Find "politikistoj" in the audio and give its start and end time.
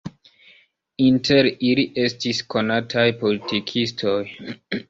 3.23-4.19